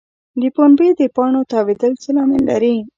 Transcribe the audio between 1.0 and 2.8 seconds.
پاڼو تاویدل څه لامل لري؟